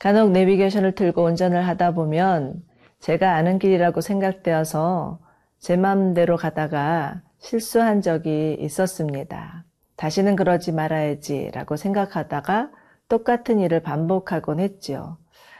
[0.00, 2.62] 간혹 내비게이션을 틀고 운전을 하다 보면
[3.00, 5.18] 제가 아는 길이라고 생각되어서
[5.58, 9.64] 제 마음대로 가다가 실수한 적이 있었습니다.
[9.96, 12.70] 다시는 그러지 말아야지라고 생각하다가
[13.10, 15.18] 똑같은 일을 반복하곤 했지요.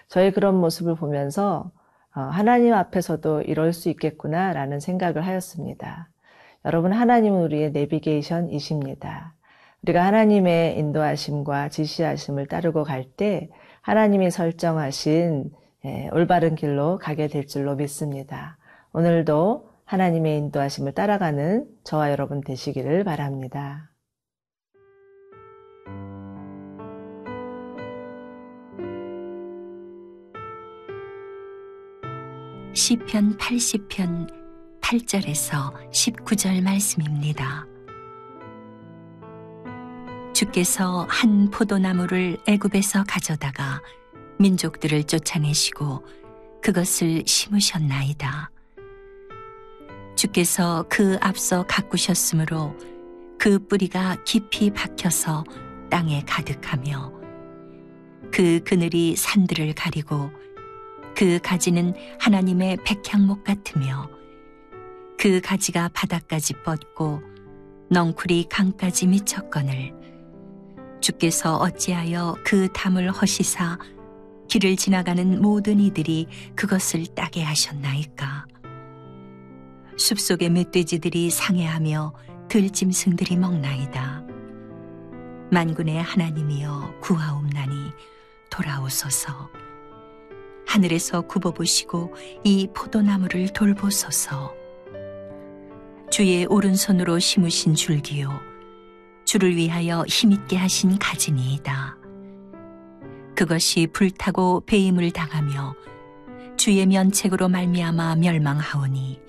[0.09, 1.71] 저의 그런 모습을 보면서
[2.17, 6.09] 어, 하나님 앞에서도 이럴 수 있겠구나라는 생각을 하였습니다.
[6.65, 9.35] 여러분, 하나님은 우리의 내비게이션이십니다.
[9.83, 13.51] 우리가 하나님의 인도하심과 지시하심을 따르고 갈 때
[13.91, 15.51] 하나님이 설정하신
[15.85, 18.57] 예, 올바른 길로 가게 될 줄로 믿습니다.
[18.93, 23.91] 오늘도 하나님의 인도하심을 따라가는 저와 여러분 되시기를 바랍니다.
[32.73, 34.33] 시편 80편
[34.83, 37.67] 8절에서 19절 말씀입니다.
[40.51, 43.81] 주께서 한 포도나무를 애굽에서 가져다가
[44.41, 46.05] 민족들을 쫓아내시고
[46.61, 48.51] 그것을 심으셨나이다.
[50.17, 52.77] 주께서 그 앞서 가꾸셨으므로
[53.39, 55.45] 그 뿌리가 깊이 박혀서
[55.89, 57.13] 땅에 가득하며
[58.33, 60.33] 그 그늘이 산들을 가리고
[61.15, 64.11] 그 가지는 하나님의 백향목 같으며
[65.17, 67.23] 그 가지가 바닥까지 뻗고
[67.91, 70.01] 넝쿨이 강까지 미쳤거늘
[71.01, 73.79] 주께서 어찌하여 그 담을 허시사
[74.49, 78.47] 길을 지나가는 모든 이들이 그것을 따게 하셨나이까
[79.97, 82.15] 숲속의 멧돼지들이 상해하며
[82.49, 84.25] 들짐승들이 먹나이다
[85.51, 87.93] 만군의 하나님이여 구하옵나니
[88.51, 89.51] 돌아오소서
[90.71, 92.15] 하늘에서 굽어보시고
[92.45, 94.55] 이 포도나무를 돌보소서.
[96.13, 98.50] 주의 오른손으로 심으신 줄기요.
[99.31, 101.97] 주를 위하여 힘있게 하신 가지니이다.
[103.37, 105.77] 그것이 불타고 배임을 당하며
[106.57, 109.21] 주의 면책으로 말미암아 멸망하오니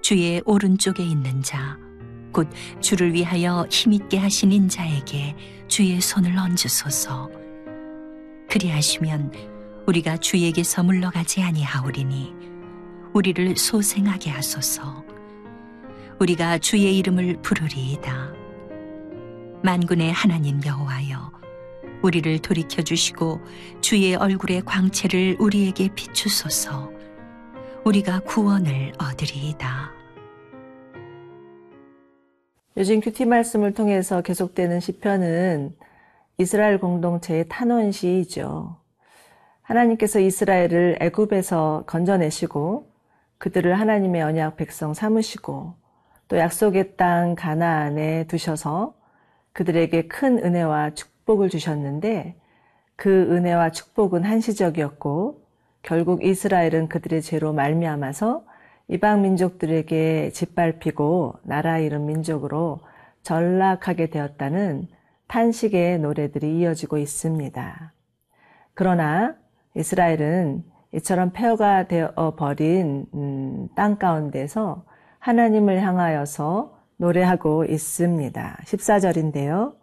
[0.00, 1.76] 주의 오른쪽에 있는 자,
[2.32, 2.48] 곧
[2.80, 5.36] 주를 위하여 힘있게 하신 인자에게
[5.68, 7.28] 주의 손을 얹으소서.
[8.48, 9.30] 그리하시면
[9.88, 12.32] 우리가 주에게서 물러가지 아니하오리니
[13.12, 15.04] 우리를 소생하게 하소서
[16.18, 18.41] 우리가 주의 이름을 부르리이다
[19.64, 21.30] 만군의 하나님 여호와여
[22.02, 23.40] 우리를 돌이켜 주시고
[23.80, 26.90] 주의 얼굴의 광채를 우리에게 비추소서
[27.84, 29.92] 우리가 구원을 얻으리이다
[32.76, 35.76] 요즘 큐티 말씀을 통해서 계속되는 시편은
[36.38, 38.78] 이스라엘 공동체의 탄원 시이죠.
[39.60, 42.90] 하나님께서 이스라엘을 애굽에서 건져내시고
[43.38, 45.74] 그들을 하나님의 언약 백성 삼으시고
[46.28, 48.94] 또 약속의 땅 가나안에 두셔서
[49.52, 52.36] 그들에게 큰 은혜와 축복을 주셨는데
[52.96, 55.42] 그 은혜와 축복은 한시적이었고
[55.82, 58.44] 결국 이스라엘은 그들의 죄로 말미암아서
[58.88, 62.80] 이방 민족들에게 짓밟히고 나라 이름 민족으로
[63.22, 64.88] 전락하게 되었다는
[65.28, 67.92] 탄식의 노래들이 이어지고 있습니다.
[68.74, 69.34] 그러나
[69.74, 70.64] 이스라엘은
[70.94, 74.84] 이처럼 폐허가 되어 버린 음, 땅 가운데서
[75.18, 78.58] 하나님을 향하여서 노래하고 있습니다.
[78.64, 79.74] 14절인데요.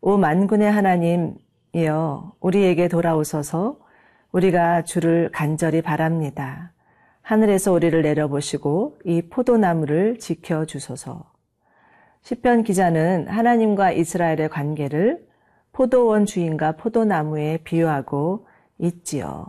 [0.00, 3.78] 오 만군의 하나님이여 우리에게 돌아오소서
[4.32, 6.72] 우리가 주를 간절히 바랍니다.
[7.22, 11.30] 하늘에서 우리를 내려보시고 이 포도나무를 지켜 주소서.
[12.22, 15.24] 시편 기자는 하나님과 이스라엘의 관계를
[15.70, 18.48] 포도원 주인과 포도나무에 비유하고
[18.78, 19.46] 있지요.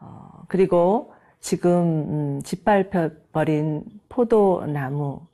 [0.00, 5.26] 어, 그리고 지금 음, 짓밟혀 버린 포도나무,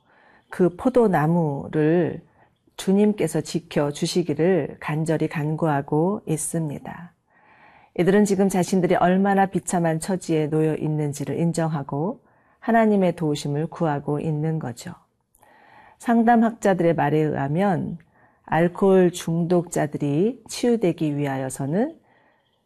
[0.52, 2.20] 그 포도나무를
[2.76, 7.14] 주님께서 지켜 주시기를 간절히 간구하고 있습니다.
[7.98, 12.20] 이들은 지금 자신들이 얼마나 비참한 처지에 놓여 있는지를 인정하고
[12.58, 14.92] 하나님의 도우심을 구하고 있는 거죠.
[16.00, 17.96] 상담학자들의 말에 의하면
[18.44, 21.98] 알코올 중독자들이 치유되기 위하여서는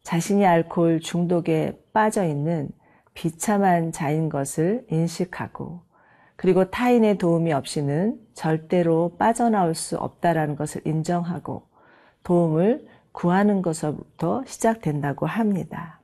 [0.02, 2.68] 자신이 알코올 중독에 빠져 있는
[3.14, 5.85] 비참한 자인 것을 인식하고
[6.36, 11.66] 그리고 타인의 도움이 없이는 절대로 빠져나올 수 없다라는 것을 인정하고
[12.22, 16.00] 도움을 구하는 것부터 시작된다고 합니다.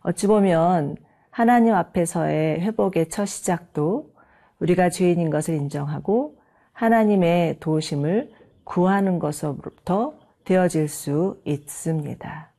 [0.00, 0.96] 어찌 보면
[1.30, 4.10] 하나님 앞에서의 회복의 첫 시작도
[4.58, 6.38] 우리가 죄인인 것을 인정하고
[6.72, 8.32] 하나님의 도우심을
[8.64, 10.14] 구하는 것으로부터
[10.44, 12.50] 되어질 수 있습니다.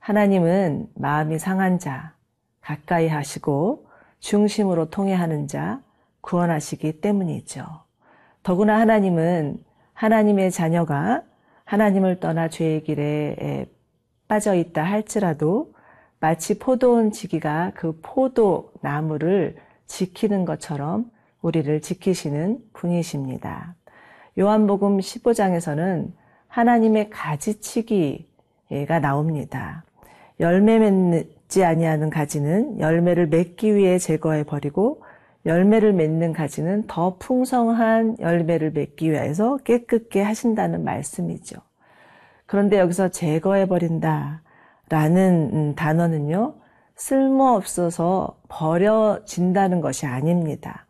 [0.00, 2.14] 하나님은 마음이 상한 자,
[2.60, 3.86] 가까이 하시고
[4.18, 5.80] 중심으로 통해하는 자,
[6.22, 7.64] 구원하시기 때문이죠.
[8.42, 9.58] 더구나 하나님은
[9.92, 11.22] 하나님의 자녀가
[11.64, 13.66] 하나님을 떠나 죄의 길에
[14.26, 15.74] 빠져 있다 할지라도
[16.18, 21.10] 마치 포도원 지기가 그 포도 나무를 지키는 것처럼
[21.42, 23.74] 우리를 지키시는 분이십니다.
[24.38, 26.12] 요한복음 15장에서는
[26.48, 28.24] 하나님의 가지치기가
[29.00, 29.84] 나옵니다.
[30.40, 35.02] 열매 맺지 아니하는 가지는 열매를 맺기 위해 제거해 버리고
[35.44, 41.56] 열매를 맺는 가지는 더 풍성한 열매를 맺기 위해서 깨끗게 하신다는 말씀이죠.
[42.46, 44.42] 그런데 여기서 제거해 버린다
[44.88, 46.54] 라는 음, 단어는요,
[46.96, 50.86] 쓸모없어서 버려진다는 것이 아닙니다.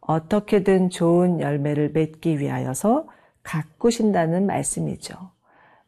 [0.00, 3.06] 어떻게든 좋은 열매를 맺기 위하여서
[3.42, 5.14] 가꾸신다는 말씀이죠.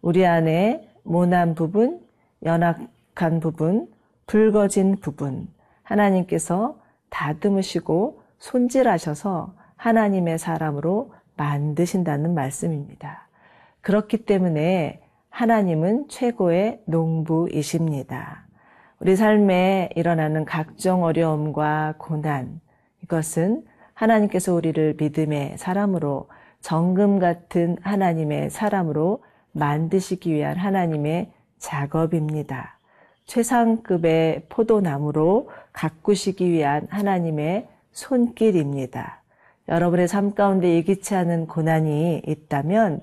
[0.02, 2.00] 우리 안에 모난 부분,
[2.44, 3.88] 연약한 부분,
[4.26, 5.48] 붉어진 부분,
[5.82, 6.78] 하나님께서
[7.14, 13.28] 다듬으시고 손질하셔서 하나님의 사람으로 만드신다는 말씀입니다.
[13.82, 15.00] 그렇기 때문에
[15.30, 18.44] 하나님은 최고의 농부이십니다.
[18.98, 22.60] 우리 삶에 일어나는 각종 어려움과 고난,
[23.02, 23.64] 이것은
[23.94, 26.28] 하나님께서 우리를 믿음의 사람으로
[26.60, 29.22] 정금 같은 하나님의 사람으로
[29.52, 32.73] 만드시기 위한 하나님의 작업입니다.
[33.26, 39.22] 최상급의 포도나무로 가꾸시기 위한 하나님의 손길입니다.
[39.68, 43.00] 여러분의 삶 가운데 예기치 않은 고난이 있다면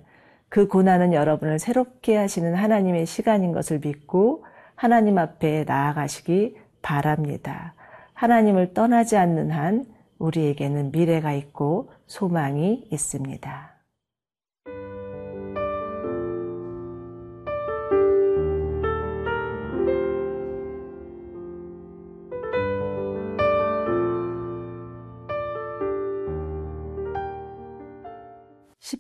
[0.50, 4.46] 그 고난은 여러분을 새롭게 하시는 하나님의 시간인 것을 믿고
[4.76, 7.74] 하나님 앞에 나아가시기 바랍니다.
[8.14, 9.86] 하나님을 떠나지 않는 한
[10.20, 13.71] 우리에게는 미래가 있고 소망이 있습니다.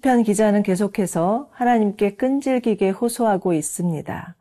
[0.01, 4.35] 시편 기자는 계속해서 하나님께 끈질기게 호소하고 있습니다.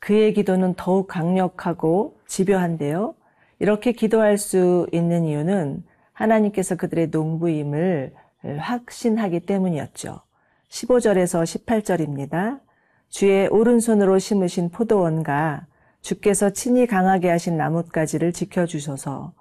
[0.00, 3.14] 그의 기도는 더욱 강력하고 집요한데요.
[3.58, 8.12] 이렇게 기도할 수 있는 이유는 하나님께서 그들의 농부임을
[8.58, 10.20] 확신하기 때문이었죠.
[10.68, 12.60] 15절에서 18절입니다.
[13.08, 15.66] 주의 오른손으로 심으신 포도원과
[16.02, 19.32] 주께서 친히 강하게 하신 나뭇가지를 지켜주소서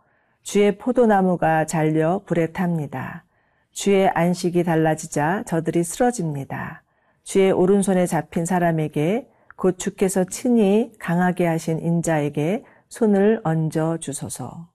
[0.44, 3.26] 주의 포도나무가 잘려 불에 탑니다.
[3.72, 6.84] 주의 안식이 달라지자 저들이 쓰러집니다.
[7.24, 14.68] 주의 오른손에 잡힌 사람에게 곧 주께서 친히 강하게 하신 인자에게 손을 얹어 주소서.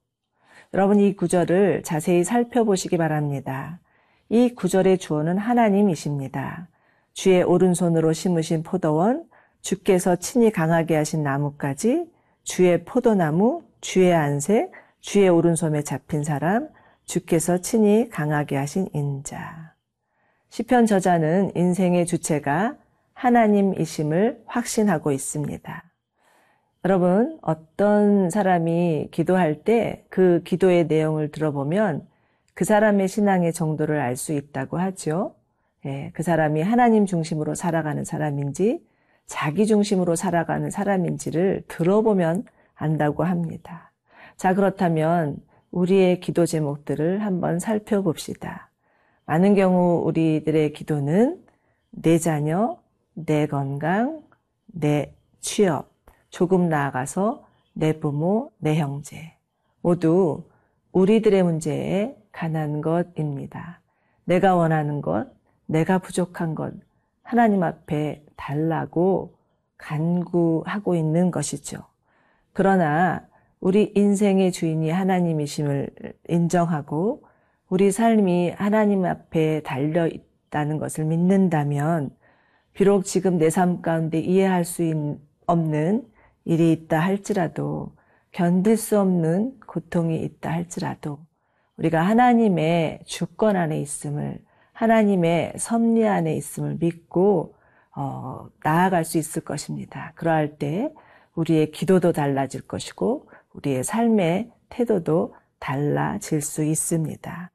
[0.74, 3.80] 여러분 이 구절을 자세히 살펴보시기 바랍니다.
[4.28, 6.68] 이 구절의 주어는 하나님이십니다.
[7.12, 9.24] 주의 오른손으로 심으신 포도원,
[9.60, 12.06] 주께서 친히 강하게 하신 나무까지,
[12.42, 14.70] 주의 포도나무, 주의 안색,
[15.00, 16.68] 주의 오른손에 잡힌 사람,
[17.06, 19.74] 주께서 친히 강하게 하신 인자.
[20.50, 22.76] 시편 저자는 인생의 주체가
[23.14, 25.84] 하나님이심을 확신하고 있습니다.
[26.84, 32.06] 여러분, 어떤 사람이 기도할 때 그 기도의 내용을 들어보면
[32.54, 35.34] 그 사람의 신앙의 정도를 알 수 있다고 하죠.
[35.84, 38.84] 예, 그 사람이 하나님 중심으로 살아가는 사람인지
[39.26, 42.44] 자기 중심으로 살아가는 사람인지를 들어보면
[42.74, 43.92] 안다고 합니다.
[44.36, 45.38] 자, 그렇다면
[45.70, 48.70] 우리의 기도 제목들을 한번 살펴봅시다.
[49.26, 51.44] 많은 경우 우리들의 기도는
[51.90, 52.78] 내 자녀,
[53.14, 54.22] 내 건강,
[54.66, 55.92] 내 취업,
[56.30, 59.36] 조금 나아가서 내 부모, 내 형제.
[59.80, 60.44] 모두
[60.92, 63.80] 우리들의 문제에 관한 것입니다.
[64.24, 65.28] 내가 원하는 것,
[65.66, 66.74] 내가 부족한 것,
[67.22, 69.36] 하나님 앞에 달라고
[69.78, 71.78] 간구하고 있는 것이죠.
[72.52, 73.26] 그러나
[73.60, 75.90] 우리 인생의 주인이 하나님이심을
[76.28, 77.24] 인정하고
[77.68, 82.10] 우리 삶이 하나님 앞에 달려 있다는 것을 믿는다면
[82.74, 86.06] 비록 지금 내 삶 가운데 이해할 수 없는
[86.44, 87.94] 일이 있다 할지라도
[88.32, 91.18] 견딜 수 없는 고통이 있다 할지라도
[91.78, 94.38] 우리가 하나님의 주권 안에 있음을
[94.72, 97.54] 하나님의 섭리 안에 있음을 믿고
[97.96, 100.12] 어, 나아갈 수 있을 것입니다.
[100.16, 100.92] 그러할 때
[101.34, 107.50] 우리의 기도도 달라질 것이고 우리의 삶의 태도도 달라질 수 있습니다.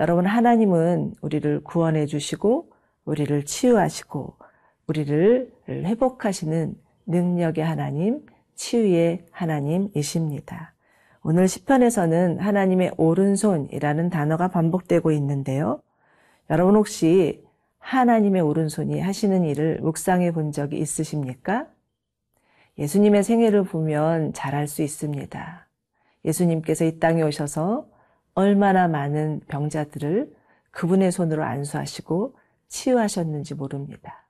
[0.00, 2.70] 여러분, 하나님은 우리를 구원해 주시고,
[3.04, 4.36] 우리를 치유하시고,
[4.86, 6.74] 우리를 회복하시는
[7.06, 10.74] 능력의 하나님, 치유의 하나님이십니다.
[11.22, 15.80] 오늘 시편에서는 하나님의 오른손이라는 단어가 반복되고 있는데요.
[16.50, 17.42] 여러분 혹시
[17.78, 21.66] 하나님의 오른손이 하시는 일을 묵상해 본 적이 있으십니까?
[22.78, 25.68] 예수님의 생애를 보면 잘 알 수 있습니다.
[26.24, 27.86] 예수님께서 이 땅에 오셔서
[28.34, 30.34] 얼마나 많은 병자들을
[30.70, 32.36] 그분의 손으로 안수하시고
[32.68, 34.26] 치유하셨는지 모릅니다.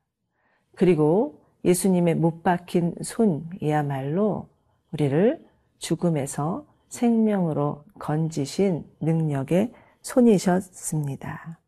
[0.74, 4.48] 그리고 예수님의 못 박힌 손이야말로
[4.92, 5.42] 우리를
[5.78, 9.72] 죽음에서 생명으로 건지신 능력의
[10.02, 11.58] 손이셨습니다.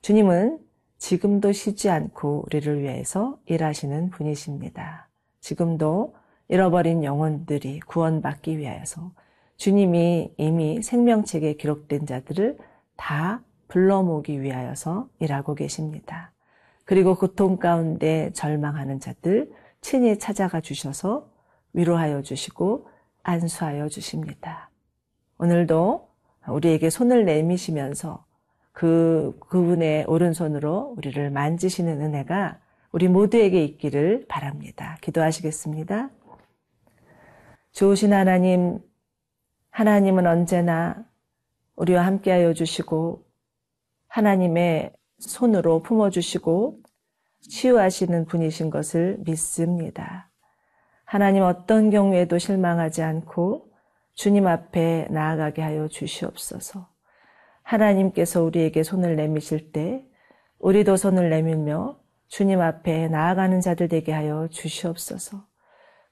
[0.00, 0.58] 주님은
[0.98, 5.08] 지금도 쉬지 않고 우리를 위해서 일하시는 분이십니다.
[5.40, 6.14] 지금도
[6.48, 9.12] 잃어버린 영혼들이 구원받기 위하여서
[9.56, 12.58] 주님이 이미 생명책에 기록된 자들을
[12.96, 16.32] 다 불러 모기 위하여서 일하고 계십니다.
[16.84, 19.50] 그리고 고통 가운데 절망하는 자들
[19.80, 21.28] 친히 찾아가 주셔서
[21.72, 22.88] 위로하여 주시고
[23.22, 24.70] 안수하여 주십니다.
[25.38, 26.08] 오늘도
[26.48, 28.24] 우리에게 손을 내미시면서
[28.72, 32.58] 그, 그분의 오른손으로 우리를 만지시는 은혜가
[32.96, 34.96] 우리 모두에게 있기를 바랍니다.
[35.02, 36.08] 기도하시겠습니다.
[37.72, 38.78] 좋으신 하나님,
[39.68, 41.04] 하나님은 언제나
[41.74, 43.22] 우리와 함께하여 주시고
[44.08, 46.80] 하나님의 손으로 품어주시고
[47.42, 50.30] 치유하시는 분이신 것을 믿습니다.
[51.04, 53.72] 하나님 어떤 경우에도 실망하지 않고
[54.14, 56.88] 주님 앞에 나아가게 하여 주시옵소서.
[57.62, 60.02] 하나님께서 우리에게 손을 내미실 때
[60.60, 65.44] 우리도 손을 내밀며 주님 앞에 나아가는 자들 되게 하여 주시옵소서.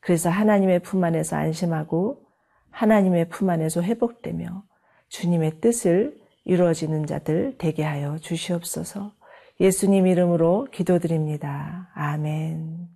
[0.01, 2.23] 그래서 하나님의 품 안에서 안심하고
[2.71, 4.65] 하나님의 품 안에서 회복되며
[5.09, 9.13] 주님의 뜻을 이루어지는 자들 되게 하여 주시옵소서.
[9.61, 11.91] 예수님 이름으로 기도드립니다.
[11.95, 12.89] 아멘.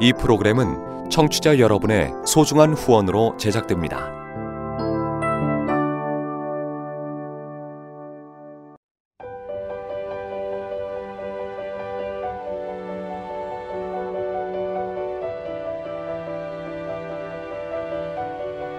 [0.00, 4.15] 이 프로그램은 청취자 여러분의 소중한 후원으로 제작됩니다.